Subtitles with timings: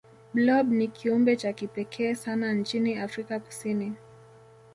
[0.33, 3.93] blob ni kiumbe cha kipekee sana nchini afrika kusini